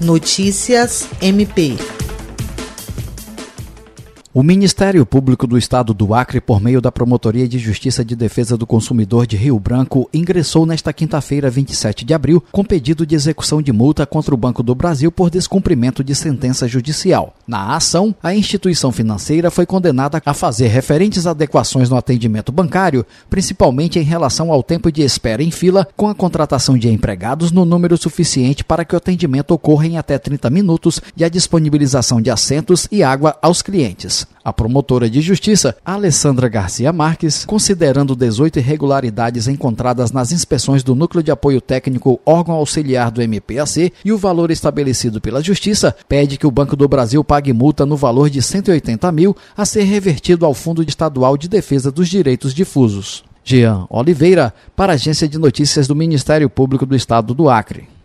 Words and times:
Notícias 0.00 1.06
MP. 1.20 1.76
O 4.34 4.42
Ministério 4.42 5.06
Público 5.06 5.46
do 5.46 5.56
Estado 5.56 5.94
do 5.94 6.12
Acre, 6.12 6.38
por 6.38 6.60
meio 6.60 6.82
da 6.82 6.92
Promotoria 6.92 7.48
de 7.48 7.58
Justiça 7.58 8.04
de 8.04 8.14
Defesa 8.14 8.58
do 8.58 8.66
Consumidor 8.66 9.26
de 9.26 9.38
Rio 9.38 9.58
Branco, 9.58 10.06
ingressou 10.12 10.66
nesta 10.66 10.92
quinta-feira, 10.92 11.48
27 11.48 12.04
de 12.04 12.12
abril, 12.12 12.44
com 12.52 12.62
pedido 12.62 13.06
de 13.06 13.14
execução 13.14 13.62
de 13.62 13.72
multa 13.72 14.04
contra 14.04 14.34
o 14.34 14.36
Banco 14.36 14.62
do 14.62 14.74
Brasil 14.74 15.10
por 15.10 15.30
descumprimento 15.30 16.04
de 16.04 16.14
sentença 16.14 16.68
judicial. 16.68 17.34
Na 17.46 17.74
ação, 17.74 18.14
a 18.22 18.34
instituição 18.34 18.92
financeira 18.92 19.50
foi 19.50 19.64
condenada 19.64 20.20
a 20.22 20.34
fazer 20.34 20.68
referentes 20.68 21.26
adequações 21.26 21.88
no 21.88 21.96
atendimento 21.96 22.52
bancário, 22.52 23.06
principalmente 23.30 23.98
em 23.98 24.02
relação 24.02 24.52
ao 24.52 24.62
tempo 24.62 24.92
de 24.92 25.00
espera 25.00 25.42
em 25.42 25.50
fila, 25.50 25.88
com 25.96 26.06
a 26.06 26.14
contratação 26.14 26.76
de 26.76 26.90
empregados 26.90 27.50
no 27.50 27.64
número 27.64 27.96
suficiente 27.96 28.62
para 28.62 28.84
que 28.84 28.94
o 28.94 28.98
atendimento 28.98 29.52
ocorra 29.52 29.86
em 29.86 29.96
até 29.96 30.18
30 30.18 30.50
minutos 30.50 31.00
e 31.16 31.24
a 31.24 31.30
disponibilização 31.30 32.20
de 32.20 32.30
assentos 32.30 32.86
e 32.92 33.02
água 33.02 33.34
aos 33.40 33.62
clientes. 33.62 34.27
A 34.48 34.52
promotora 34.52 35.10
de 35.10 35.20
justiça, 35.20 35.76
Alessandra 35.84 36.48
Garcia 36.48 36.92
Marques, 36.92 37.44
considerando 37.44 38.16
18 38.16 38.60
irregularidades 38.60 39.46
encontradas 39.46 40.10
nas 40.10 40.32
inspeções 40.32 40.82
do 40.82 40.94
Núcleo 40.94 41.22
de 41.22 41.30
Apoio 41.30 41.60
Técnico 41.60 42.18
órgão 42.24 42.54
auxiliar 42.54 43.10
do 43.10 43.20
MPAC 43.20 43.92
e 44.04 44.10
o 44.10 44.16
valor 44.16 44.50
estabelecido 44.50 45.20
pela 45.20 45.42
Justiça, 45.42 45.94
pede 46.08 46.38
que 46.38 46.46
o 46.46 46.50
Banco 46.50 46.76
do 46.76 46.88
Brasil 46.88 47.22
pague 47.22 47.52
multa 47.52 47.84
no 47.84 47.96
valor 47.96 48.30
de 48.30 48.40
180 48.40 49.12
mil 49.12 49.36
a 49.56 49.66
ser 49.66 49.82
revertido 49.82 50.46
ao 50.46 50.54
Fundo 50.54 50.82
Estadual 50.82 51.36
de 51.36 51.48
Defesa 51.48 51.90
dos 51.90 52.08
Direitos 52.08 52.54
Difusos. 52.54 53.24
Jean 53.44 53.86
Oliveira, 53.90 54.54
para 54.76 54.92
a 54.92 54.94
Agência 54.94 55.28
de 55.28 55.38
Notícias 55.38 55.86
do 55.86 55.94
Ministério 55.94 56.48
Público 56.48 56.86
do 56.86 56.96
Estado 56.96 57.34
do 57.34 57.50
Acre. 57.50 57.97